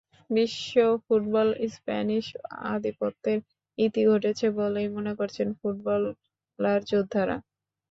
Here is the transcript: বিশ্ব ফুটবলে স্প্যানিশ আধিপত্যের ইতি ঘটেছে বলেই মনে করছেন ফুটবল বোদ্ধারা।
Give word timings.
বিশ্ব 0.29 0.73
ফুটবলে 1.03 1.55
স্প্যানিশ 1.75 2.25
আধিপত্যের 2.71 3.39
ইতি 3.77 4.01
ঘটেছে 4.11 4.45
বলেই 4.59 4.87
মনে 4.95 5.11
করছেন 5.19 5.47
ফুটবল 5.59 6.03
বোদ্ধারা। 6.59 7.37